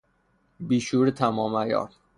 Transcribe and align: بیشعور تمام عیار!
بیشعور 0.59 1.11
تمام 1.11 1.55
عیار! 1.55 1.89